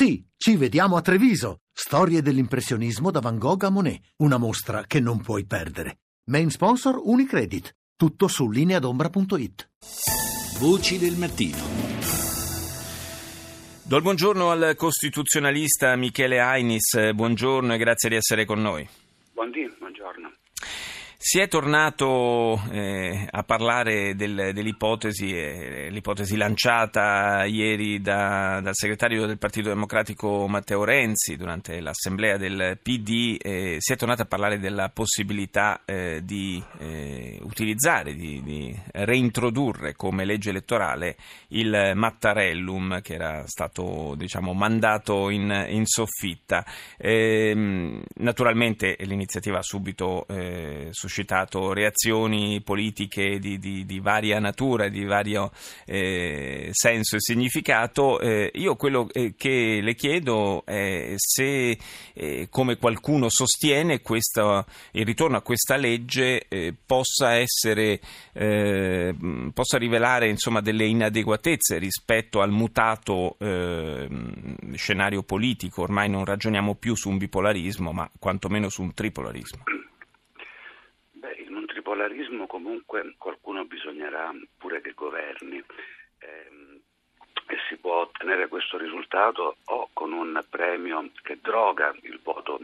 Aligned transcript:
Sì, 0.00 0.24
ci 0.36 0.54
vediamo 0.54 0.94
a 0.94 1.00
Treviso. 1.00 1.62
Storie 1.72 2.22
dell'impressionismo 2.22 3.10
da 3.10 3.18
Van 3.18 3.36
Gogh 3.36 3.64
a 3.64 3.68
Monet. 3.68 4.00
Una 4.18 4.36
mostra 4.36 4.84
che 4.86 5.00
non 5.00 5.20
puoi 5.20 5.44
perdere. 5.44 6.02
Main 6.26 6.50
sponsor 6.50 7.00
Unicredit. 7.02 7.74
Tutto 7.96 8.28
su 8.28 8.48
lineadombra.it. 8.48 9.70
Voci 10.60 10.98
del 10.98 11.16
mattino. 11.16 11.56
Do 13.82 13.96
il 13.96 14.02
buongiorno 14.02 14.50
al 14.52 14.74
costituzionalista 14.76 15.96
Michele 15.96 16.38
Ainis. 16.38 17.10
Buongiorno 17.12 17.74
e 17.74 17.78
grazie 17.78 18.08
di 18.08 18.14
essere 18.14 18.44
con 18.44 18.60
noi. 18.60 18.88
Buondì, 19.32 19.68
buongiorno. 19.80 20.30
Si 21.20 21.40
è 21.40 21.48
tornato 21.48 22.62
eh, 22.70 23.26
a 23.28 23.42
parlare 23.42 24.14
del, 24.14 24.52
dell'ipotesi, 24.54 25.36
eh, 25.36 25.88
l'ipotesi 25.90 26.36
lanciata 26.36 27.44
ieri 27.44 28.00
da, 28.00 28.60
dal 28.62 28.76
segretario 28.76 29.26
del 29.26 29.36
Partito 29.36 29.68
Democratico 29.68 30.46
Matteo 30.46 30.84
Renzi 30.84 31.36
durante 31.36 31.80
l'assemblea 31.80 32.36
del 32.36 32.78
PD, 32.80 33.36
eh, 33.42 33.76
si 33.80 33.92
è 33.92 33.96
tornato 33.96 34.22
a 34.22 34.26
parlare 34.26 34.60
della 34.60 34.90
possibilità 34.90 35.82
eh, 35.84 36.20
di 36.22 36.62
eh, 36.78 37.40
utilizzare, 37.42 38.14
di, 38.14 38.40
di, 38.40 38.80
reintrodurre 38.92 39.94
come 39.96 40.24
legge 40.24 40.50
elettorale 40.50 41.16
il 41.48 41.94
Mattarellum 41.96 43.00
che 43.00 43.14
era 43.14 43.42
stato 43.46 44.14
diciamo, 44.16 44.52
mandato 44.54 45.30
in, 45.30 45.66
in 45.68 45.84
soffitta. 45.84 46.64
Ehm, 46.96 48.04
naturalmente 48.18 48.96
l'iniziativa 49.00 49.58
ha 49.58 49.62
subito 49.62 50.24
eh, 50.28 50.90
suscitato 51.08 51.72
reazioni 51.72 52.60
politiche 52.60 53.38
di, 53.38 53.58
di, 53.58 53.84
di 53.86 53.98
varia 53.98 54.38
natura, 54.38 54.88
di 54.88 55.04
vario 55.04 55.50
eh, 55.86 56.68
senso 56.72 57.16
e 57.16 57.20
significato. 57.20 58.20
Eh, 58.20 58.50
io 58.54 58.76
quello 58.76 59.08
eh, 59.12 59.34
che 59.36 59.80
le 59.82 59.94
chiedo 59.94 60.64
è 60.66 61.14
se, 61.16 61.78
eh, 62.12 62.48
come 62.50 62.76
qualcuno 62.76 63.28
sostiene, 63.30 64.02
questo, 64.02 64.66
il 64.92 65.04
ritorno 65.06 65.38
a 65.38 65.42
questa 65.42 65.76
legge 65.76 66.46
eh, 66.46 66.74
possa 66.86 67.34
essere, 67.34 68.00
possa 69.52 69.78
rivelare 69.78 70.28
insomma, 70.28 70.60
delle 70.60 70.84
inadeguatezze 70.86 71.78
rispetto 71.78 72.40
al 72.40 72.50
mutato 72.50 73.36
scenario 74.74 75.22
politico. 75.22 75.82
Ormai 75.82 76.08
non 76.10 76.24
ragioniamo 76.24 76.74
più 76.74 76.94
su 76.94 77.08
un 77.08 77.16
bipolarismo, 77.16 77.92
ma 77.92 78.08
quantomeno 78.18 78.68
su 78.68 78.82
un 78.82 78.92
tripolarismo 78.92 79.77
bipolarismo 81.98 82.46
comunque 82.46 83.14
qualcuno 83.18 83.64
bisognerà 83.64 84.32
pure 84.56 84.80
che 84.80 84.92
governi 84.92 85.62
ehm, 86.20 86.80
e 87.48 87.56
si 87.68 87.76
può 87.76 88.02
ottenere 88.02 88.46
questo 88.46 88.78
risultato 88.78 89.56
o 89.64 89.88
con 89.92 90.12
un 90.12 90.40
premio 90.48 91.10
che 91.22 91.38
droga 91.40 91.92
il 92.02 92.20
voto 92.22 92.60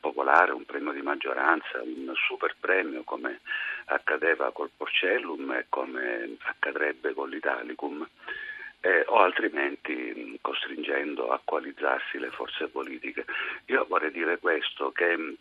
popolare, 0.00 0.52
un 0.52 0.64
premio 0.66 0.92
di 0.92 1.00
maggioranza, 1.00 1.80
un 1.82 2.12
super 2.14 2.54
premio 2.60 3.04
come 3.04 3.40
accadeva 3.86 4.50
col 4.52 4.70
Porcellum 4.76 5.52
e 5.52 5.66
come 5.70 6.36
accadrebbe 6.42 7.14
con 7.14 7.30
l'Italicum. 7.30 8.06
Eh, 8.80 9.02
o 9.06 9.20
altrimenti 9.20 10.36
costringendo 10.42 11.30
a 11.30 11.40
coalizzarsi 11.42 12.18
le 12.18 12.28
forze 12.28 12.68
politiche. 12.68 13.24
Io 13.66 13.86
vorrei 13.88 14.10
dire 14.10 14.38
questo, 14.38 14.92
che 14.92 15.36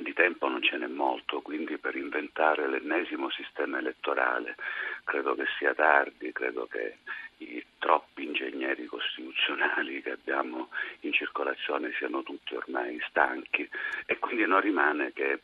di 0.00 0.12
tempo 0.12 0.48
non 0.48 0.62
ce 0.62 0.76
n'è 0.76 0.86
molto, 0.86 1.40
quindi 1.40 1.78
per 1.78 1.96
inventare 1.96 2.68
l'ennesimo 2.68 3.30
sistema 3.30 3.78
elettorale 3.78 4.56
credo 5.04 5.34
che 5.34 5.44
sia 5.58 5.74
tardi, 5.74 6.32
credo 6.32 6.66
che 6.66 6.98
i 7.38 7.64
troppi 7.78 8.24
ingegneri 8.24 8.86
costituzionali 8.86 10.02
che 10.02 10.12
abbiamo 10.12 10.70
in 11.00 11.12
circolazione 11.12 11.92
siano 11.96 12.22
tutti 12.22 12.54
ormai 12.54 12.98
stanchi 13.08 13.68
e 14.06 14.18
quindi 14.18 14.46
non 14.46 14.60
rimane 14.60 15.12
che 15.12 15.40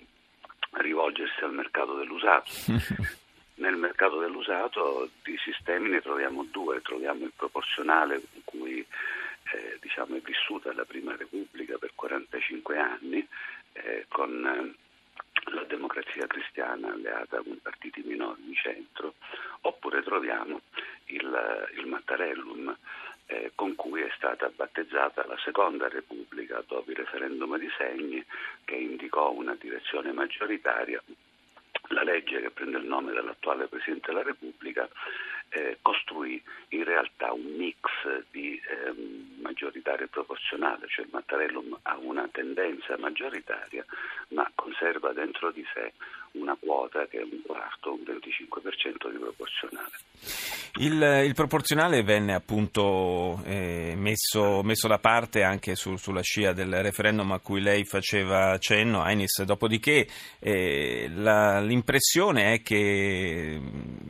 rivolgersi 0.73 1.45
al 1.45 1.53
mercato 1.53 1.95
dell'usato. 1.95 2.51
Nel 3.55 3.77
mercato 3.77 4.19
dell'usato 4.19 5.11
di 5.23 5.37
sistemi 5.39 5.91
ne 5.91 6.01
troviamo 6.01 6.45
due, 6.51 6.81
troviamo 6.81 7.25
il 7.25 7.33
proporzionale 7.37 8.21
con 8.21 8.41
cui 8.45 8.79
eh, 8.79 9.79
diciamo, 9.81 10.17
è 10.17 10.21
vissuta 10.21 10.73
la 10.73 10.85
Prima 10.85 11.15
Repubblica 11.15 11.77
per 11.77 11.93
45 11.95 12.79
anni 12.79 13.29
eh, 13.73 14.07
con 14.09 14.47
eh, 14.47 15.51
la 15.51 15.65
democrazia 15.65 16.27
cristiana 16.27 16.93
alleata 16.93 17.43
con 17.43 17.59
partiti 17.61 18.03
minori 18.03 18.43
di 18.43 18.55
centro, 18.55 19.15
oppure 19.63 20.03
troviamo 20.03 20.61
il, 21.07 21.69
il 21.77 21.87
Mattarellum 21.87 22.77
eh, 23.27 23.53
con 23.55 23.75
cui 23.75 24.03
è 24.03 24.11
stata 24.17 24.51
battezzata 24.55 25.27
la 25.27 25.39
Seconda 25.39 25.89
Repubblica 25.89 26.63
dopo 26.67 26.91
il 26.91 26.97
referendum 26.97 27.57
di 27.59 27.69
Segni 27.77 28.25
che 28.65 28.75
indicò 28.75 29.33
una 29.33 29.55
direzione 29.55 30.13
maggioritaria. 30.13 31.03
La 31.89 32.03
legge 32.03 32.41
che 32.41 32.51
prende 32.51 32.79
il 32.79 32.87
nome 32.87 33.13
dall'attuale 33.13 33.67
Presidente 33.67 34.09
della 34.09 34.23
Repubblica 34.23 34.89
eh, 35.53 35.79
costruì 35.83 36.43
in 36.69 36.85
realtà 36.85 37.33
un 37.33 37.55
mix 37.57 37.79
di 38.31 38.55
eh, 38.55 39.41
maggioritario 39.41 40.07
e 40.07 40.09
proporzionale, 40.09 40.87
cioè 40.89 41.05
il 41.05 41.11
Mattarellum 41.13 41.79
ha 41.83 41.97
una 41.99 42.29
tendenza 42.33 42.97
maggioritaria 42.99 43.85
ma 44.29 44.51
conserva 44.55 45.13
dentro 45.13 45.51
di 45.51 45.65
sé 45.75 45.93
una 46.33 46.57
quota 46.59 47.07
che 47.07 47.19
è 47.19 47.23
un 47.23 47.43
quarto, 47.45 47.93
un 47.93 48.01
25% 48.01 49.11
di 49.11 49.19
proporzionale. 49.19 49.91
Il, 50.79 51.27
il 51.27 51.35
proporzionale 51.35 52.03
venne 52.03 52.33
appunto 52.33 53.43
eh, 53.45 53.93
messo, 53.97 54.63
messo, 54.63 54.89
da 54.89 54.99
parte 54.99 55.43
anche 55.43 55.75
su, 55.75 55.97
sulla 55.97 56.23
scia 56.23 56.55
del 56.55 56.83
referendum 56.83 57.33
a 57.33 57.41
cui 57.41 57.61
lei 57.61 57.85
faceva 57.85 58.57
cenno, 58.57 59.03
Ainis, 59.03 59.43
dopodiché 59.43 60.07
eh, 60.39 61.11
la, 61.13 61.61
l'impressione 61.61 62.55
è 62.55 62.63
che 62.63 63.61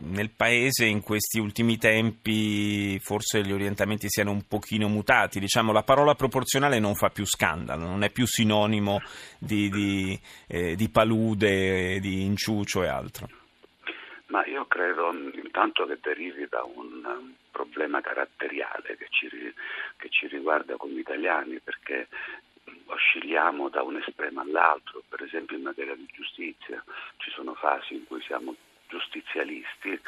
nel 0.03 0.31
Paese 0.31 0.85
in 0.85 1.01
questi 1.01 1.32
ultimi 1.39 1.79
tempi 1.79 2.99
forse 3.01 3.43
gli 3.43 3.53
orientamenti 3.53 4.09
siano 4.09 4.31
un 4.31 4.47
pochino 4.47 4.89
mutati, 4.89 5.41
diciamo 5.41 5.73
la 5.73 5.83
parola 5.83 6.15
proporzionale 6.15 6.79
non 6.79 6.95
fa 6.95 7.11
più 7.11 7.25
scandalo, 7.25 7.87
non 7.87 8.03
è 8.03 8.11
più 8.11 8.27
sinonimo 8.27 9.01
di, 9.39 9.69
di, 9.69 10.21
eh, 10.49 10.75
di 10.75 10.89
palude, 10.89 12.01
di 12.01 12.23
inciucio 12.25 12.83
e 12.83 12.89
altro. 12.89 13.29
Ma 14.27 14.45
io 14.47 14.65
credo 14.67 15.13
intanto 15.13 15.85
che 15.85 15.99
derivi 16.01 16.47
da 16.49 16.63
un 16.63 17.35
problema 17.51 18.01
caratteriale 18.01 18.97
che 18.97 19.07
ci, 19.11 19.29
che 19.97 20.09
ci 20.09 20.27
riguarda 20.27 20.77
come 20.77 21.01
italiani, 21.01 21.61
perché 21.61 22.09
oscilliamo 22.87 23.69
da 23.69 23.83
un 23.83 23.97
estremo 23.97 24.41
all'altro, 24.41 25.03
per 25.09 25.23
esempio 25.23 25.57
in 25.57 25.65
materia 25.65 25.95
di 25.95 26.07
giustizia 26.13 26.83
ci 27.19 27.31
sono 27.31 27.55
fasi 27.55 27.95
in 27.95 28.07
cui 28.07 28.23
siamo 28.23 28.55
giustizialisti, 28.89 29.91
eh, 29.91 30.01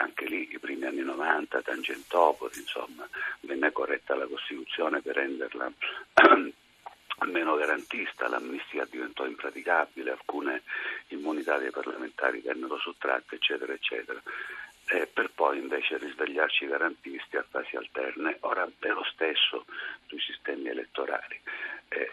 anche 0.00 0.24
lì 0.26 0.48
i 0.50 0.58
primi 0.58 0.86
anni 0.86 1.02
90, 1.02 1.62
Tangentopoli, 1.62 2.58
insomma, 2.58 3.08
venne 3.40 3.70
corretta 3.70 4.14
la 4.14 4.26
Costituzione 4.26 5.00
per 5.00 5.16
renderla 5.16 5.70
meno 7.26 7.56
garantista, 7.56 8.28
l'amnistia 8.28 8.86
diventò 8.88 9.26
impraticabile, 9.26 10.10
alcune 10.10 10.62
immunità 11.08 11.58
dei 11.58 11.70
parlamentari 11.70 12.40
vennero 12.40 12.78
sottratte, 12.78 13.36
eccetera, 13.36 13.72
eccetera. 13.72 14.20
Eh, 14.86 15.06
per 15.06 15.30
poi 15.30 15.58
invece 15.58 15.98
risvegliarci 15.98 16.66
garantisti 16.66 17.36
a 17.36 17.44
fasi 17.48 17.76
alterne. 17.76 18.38
Ora 18.40 18.68
è 18.78 18.88
lo 18.88 19.04
stesso 19.04 19.66
sui 20.06 20.18
sistemi 20.18 20.68
elettorali. 20.68 21.38
Eh, 21.88 22.10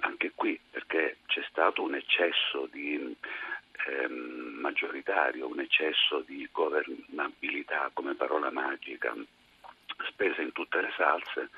anche 0.00 0.32
qui 0.34 0.58
perché 0.70 1.18
c'è 1.26 1.44
stato 1.48 1.82
un 1.82 1.94
eccesso 1.94 2.66
di 2.72 3.16
ehm, 3.86 4.58
maggioritario, 4.60 5.48
un 5.48 5.60
eccesso 5.60 6.20
di 6.26 6.48
governabilità 6.50 7.90
come 7.92 8.14
parola 8.14 8.50
magica 8.50 9.14
spesa 10.08 10.42
in 10.42 10.52
tutte 10.52 10.80
le 10.80 10.92
salse 10.96 11.50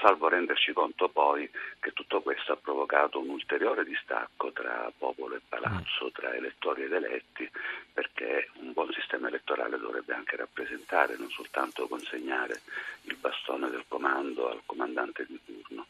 salvo 0.00 0.28
renderci 0.28 0.72
conto 0.72 1.08
poi 1.08 1.48
che 1.80 1.92
tutto 1.92 2.22
questo 2.22 2.52
ha 2.52 2.56
provocato 2.56 3.20
un 3.20 3.28
ulteriore 3.28 3.84
distacco 3.84 4.50
tra 4.52 4.90
popolo 4.96 5.36
e 5.36 5.40
palazzo, 5.46 6.10
tra 6.12 6.34
elettori 6.34 6.84
ed 6.84 6.92
eletti, 6.92 7.48
perché 7.92 8.50
un 8.54 8.72
buon 8.72 8.90
sistema 8.92 9.28
elettorale 9.28 9.78
dovrebbe 9.78 10.14
anche 10.14 10.36
rappresentare, 10.36 11.16
non 11.16 11.30
soltanto 11.30 11.88
consegnare 11.88 12.62
il 13.02 13.16
bastone 13.16 13.68
del 13.70 13.84
comando 13.88 14.50
al 14.50 14.62
comandante 14.64 15.26
di 15.26 15.38
turno. 15.44 15.86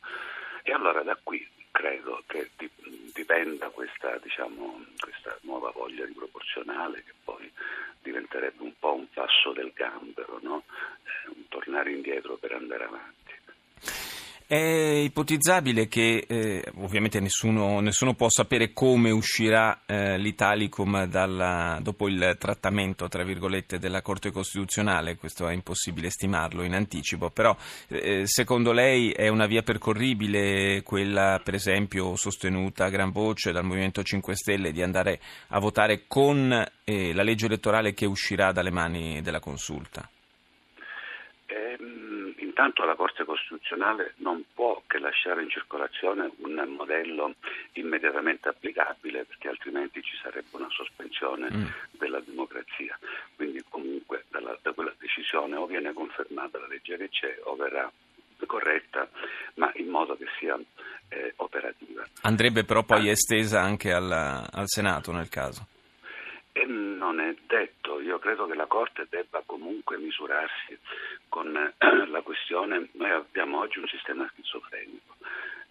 E 0.62 0.72
allora 0.72 1.02
da 1.02 1.18
qui 1.22 1.46
credo 1.70 2.22
che 2.26 2.50
dipenda 3.32 3.70
questa, 3.70 4.18
diciamo, 4.22 4.84
questa 5.00 5.38
nuova 5.42 5.70
voglia 5.70 6.04
di 6.04 6.12
proporzionale 6.12 7.02
che 7.02 7.14
poi 7.24 7.50
diventerebbe 8.02 8.62
un 8.62 8.74
po' 8.78 8.94
un 8.94 9.06
passo 9.10 9.52
del 9.52 9.72
gambero, 9.74 10.38
no? 10.42 10.64
eh, 11.02 11.30
un 11.34 11.48
tornare 11.48 11.92
indietro 11.92 12.36
per 12.36 12.52
andare 12.52 12.84
avanti. 12.84 13.21
È 14.46 14.54
ipotizzabile 14.56 15.88
che 15.88 16.24
eh, 16.26 16.64
ovviamente 16.76 17.20
nessuno, 17.20 17.80
nessuno, 17.80 18.14
può 18.14 18.28
sapere 18.28 18.72
come 18.72 19.10
uscirà 19.10 19.82
eh, 19.86 20.18
l'Italicum 20.18 21.06
dalla, 21.06 21.78
dopo 21.82 22.08
il 22.08 22.36
trattamento 22.38 23.08
tra 23.08 23.24
virgolette, 23.24 23.78
della 23.78 24.02
Corte 24.02 24.30
Costituzionale, 24.30 25.16
questo 25.16 25.48
è 25.48 25.52
impossibile 25.52 26.10
stimarlo 26.10 26.62
in 26.62 26.74
anticipo, 26.74 27.30
però 27.30 27.56
eh, 27.88 28.26
secondo 28.26 28.72
lei 28.72 29.10
è 29.10 29.28
una 29.28 29.46
via 29.46 29.62
percorribile 29.62 30.82
quella 30.82 31.40
per 31.42 31.54
esempio 31.54 32.16
sostenuta 32.16 32.84
a 32.84 32.90
gran 32.90 33.10
voce 33.10 33.52
dal 33.52 33.64
Movimento 33.64 34.02
5 34.02 34.36
Stelle 34.36 34.72
di 34.72 34.82
andare 34.82 35.20
a 35.48 35.58
votare 35.58 36.04
con 36.06 36.52
eh, 36.84 37.14
la 37.14 37.22
legge 37.22 37.46
elettorale 37.46 37.94
che 37.94 38.06
uscirà 38.06 38.52
dalle 38.52 38.70
mani 38.70 39.20
della 39.22 39.40
consulta? 39.40 40.08
Intanto 42.52 42.84
la 42.84 42.94
Corte 42.94 43.24
Costituzionale 43.24 44.12
non 44.16 44.44
può 44.52 44.82
che 44.86 44.98
lasciare 44.98 45.42
in 45.42 45.48
circolazione 45.48 46.30
un 46.42 46.74
modello 46.76 47.34
immediatamente 47.72 48.50
applicabile 48.50 49.24
perché 49.24 49.48
altrimenti 49.48 50.02
ci 50.02 50.14
sarebbe 50.22 50.48
una 50.50 50.68
sospensione 50.68 51.48
mm. 51.50 51.64
della 51.92 52.20
democrazia. 52.20 52.98
Quindi 53.34 53.64
comunque 53.70 54.26
dalla, 54.28 54.54
da 54.60 54.72
quella 54.72 54.92
decisione 54.98 55.56
o 55.56 55.64
viene 55.64 55.94
confermata 55.94 56.58
la 56.58 56.66
legge 56.66 56.98
che 56.98 57.08
c'è 57.08 57.38
o 57.44 57.56
verrà 57.56 57.90
corretta, 58.44 59.08
ma 59.54 59.72
in 59.76 59.88
modo 59.88 60.14
che 60.16 60.26
sia 60.38 60.60
eh, 61.08 61.32
operativa. 61.36 62.04
Andrebbe 62.20 62.64
però 62.64 62.82
poi 62.82 63.08
ah. 63.08 63.12
estesa 63.12 63.62
anche 63.62 63.92
alla, 63.92 64.46
al 64.52 64.68
Senato 64.68 65.10
nel 65.10 65.30
caso? 65.30 65.68
E 66.52 66.66
non 66.66 67.18
è 67.18 67.34
detto, 67.46 67.81
io 68.02 68.18
credo 68.18 68.46
che 68.46 68.54
la 68.54 68.66
Corte 68.66 69.06
debba 69.08 69.42
comunque 69.44 69.98
misurarsi 69.98 70.78
con 71.28 71.56
eh, 71.56 72.06
la 72.06 72.20
questione, 72.22 72.88
noi 72.92 73.10
abbiamo 73.10 73.58
oggi 73.58 73.78
un 73.78 73.86
sistema 73.86 74.28
schizofrenico, 74.28 75.14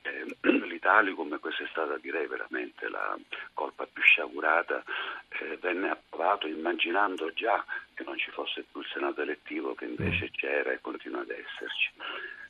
eh, 0.01 0.25
l'Italicum, 0.41 1.39
questa 1.39 1.63
è 1.63 1.67
stata 1.67 1.97
direi 1.97 2.27
veramente 2.27 2.89
la 2.89 3.17
colpa 3.53 3.85
più 3.85 4.01
sciagurata, 4.01 4.83
eh, 5.29 5.57
venne 5.57 5.91
approvato 5.91 6.47
immaginando 6.47 7.31
già 7.33 7.63
che 7.93 8.03
non 8.03 8.17
ci 8.17 8.31
fosse 8.31 8.65
più 8.71 8.81
il 8.81 8.87
Senato 8.91 9.21
elettivo 9.21 9.75
che 9.75 9.85
invece 9.85 10.31
c'era 10.31 10.71
e 10.71 10.81
continua 10.81 11.21
ad 11.21 11.29
esserci. 11.29 11.91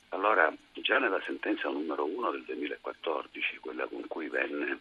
Allora, 0.09 0.53
già 0.73 0.99
nella 0.99 1.21
sentenza 1.25 1.69
numero 1.69 2.05
1 2.05 2.31
del 2.31 2.43
2014, 2.43 3.57
quella 3.59 3.87
con 3.87 4.05
cui 4.07 4.27
venne 4.27 4.79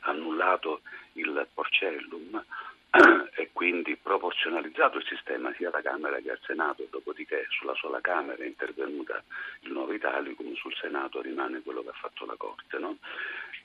annullato 0.00 0.82
il 1.14 1.46
porcellum 1.52 2.44
e 3.34 3.50
quindi 3.52 3.96
proporzionalizzato 3.96 4.98
il 4.98 5.06
sistema 5.06 5.52
sia 5.54 5.68
alla 5.68 5.80
Camera 5.80 6.18
che 6.18 6.30
al 6.30 6.40
Senato, 6.44 6.86
dopodiché 6.90 7.46
sulla 7.50 7.74
sola 7.74 8.00
Camera 8.00 8.42
è 8.42 8.46
intervenuta 8.46 9.22
il 9.60 9.72
nuovo 9.72 9.92
Italicum, 9.92 10.54
sul 10.54 10.74
Senato 10.74 11.20
rimane 11.20 11.62
quello 11.62 11.82
che 11.82 11.88
ha 11.88 11.94
fatto 11.94 12.26
la 12.26 12.34
Corte. 12.36 12.78
No? 12.78 12.98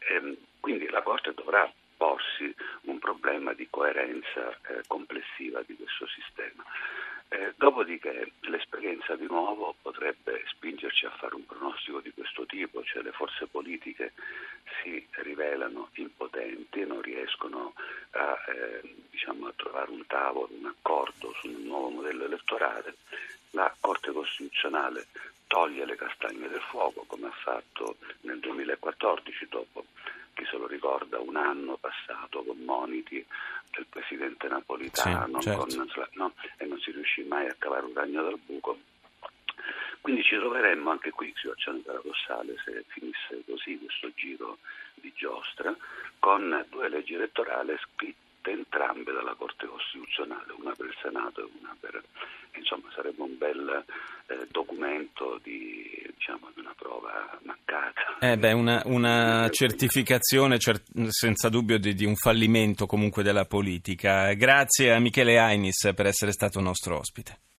Ehm, 0.10 0.38
quindi 0.60 0.88
la 0.90 1.02
Corte 1.02 1.34
dovrà 1.34 1.70
porsi 1.98 2.54
un 2.82 3.00
problema 3.00 3.54
di 3.54 3.68
coerenza 3.70 4.58
eh, 4.68 4.84
complessiva 4.88 5.62
di 5.66 5.76
questo 5.76 6.08
sistema. 6.08 6.64
Eh, 7.30 7.54
dopodiché 7.58 8.32
l'esperienza 8.42 9.16
di 9.16 9.26
nuovo 9.28 9.76
potrebbe 9.82 10.44
spingerci 10.46 11.06
a 11.06 11.12
fare 11.18 11.36
un 11.36 11.46
pronostico 11.46 12.00
di 12.00 12.12
tipo, 12.58 12.84
cioè 12.84 13.04
le 13.04 13.12
forze 13.12 13.46
politiche 13.46 14.14
si 14.82 15.06
rivelano 15.22 15.90
impotenti 15.94 16.82
e 16.82 16.86
non 16.86 17.02
riescono 17.02 17.74
a, 18.12 18.38
eh, 18.48 18.82
diciamo, 19.12 19.48
a 19.48 19.54
trovare 19.56 19.92
un 19.92 20.06
tavolo, 20.08 20.50
un 20.52 20.66
accordo 20.66 21.34
su 21.40 21.48
un 21.48 21.64
nuovo 21.64 21.90
modello 21.90 22.26
elettorale, 22.26 22.96
la 23.52 23.74
Corte 23.80 24.12
Costituzionale 24.12 25.08
toglie 25.48 25.86
le 25.86 25.96
castagne 25.96 26.50
del 26.50 26.62
fuoco 26.62 27.06
come 27.08 27.28
ha 27.28 27.32
fatto 27.32 27.98
nel 28.22 28.40
2014 28.40 29.48
dopo 29.50 29.86
chi 30.34 30.46
se 30.46 30.58
lo 30.58 30.68
ricorda, 30.68 31.20
un 31.20 31.36
anno 31.36 31.78
passato 31.78 32.44
con 32.44 32.58
moniti 32.60 33.26
del 33.72 33.86
presidente 33.90 34.48
napolitano 34.48 35.42
sì, 35.42 35.50
certo. 35.50 35.66
con, 35.66 36.10
no, 36.14 36.34
e 36.58 36.66
non 36.66 36.80
si 36.80 36.92
riuscì 36.92 37.24
mai 37.24 37.48
a 37.48 37.56
cavare 37.58 37.86
un 37.86 37.94
ragno 37.94 38.22
dal 38.22 38.40
buco. 38.46 38.78
Quindi 40.08 40.24
ci 40.24 40.38
troveremmo 40.38 40.90
anche 40.90 41.10
qui, 41.10 41.34
situazione 41.36 41.80
paradossale, 41.80 42.56
se 42.64 42.86
finisse 42.88 43.44
così 43.46 43.78
questo 43.78 44.10
giro 44.16 44.58
di 44.96 45.12
giostra, 45.14 45.76
con 46.18 46.66
due 46.70 46.88
leggi 46.88 47.16
elettorali 47.16 47.76
scritte 47.78 48.52
entrambe 48.52 49.12
dalla 49.12 49.34
Corte 49.34 49.68
Costituzionale, 49.68 50.54
una 50.58 50.72
per 50.72 50.86
il 50.86 50.96
Senato 51.02 51.42
e 51.42 51.50
una 51.60 51.76
per... 51.78 52.02
insomma 52.56 52.90
sarebbe 52.96 53.22
un 53.22 53.38
bel 53.38 53.84
eh, 54.28 54.48
documento 54.50 55.42
di, 55.44 56.10
diciamo, 56.16 56.52
di, 56.54 56.62
una 56.62 56.74
prova 56.78 57.38
mancata. 57.44 58.18
Eh 58.22 58.38
beh, 58.38 58.54
una, 58.54 58.82
una 58.86 59.50
certificazione 59.50 60.58
cer- 60.58 60.86
senza 61.10 61.50
dubbio 61.50 61.78
di, 61.78 61.94
di, 61.94 62.06
un 62.06 62.16
fallimento 62.16 62.86
comunque 62.86 63.24
della 63.24 63.44
politica. 63.44 64.32
Grazie 64.36 64.94
a 64.94 65.00
Michele 65.00 65.38
Ainis 65.38 65.92
per 65.94 66.06
essere 66.06 66.32
stato 66.32 66.62
nostro 66.62 66.98
ospite. 66.98 67.40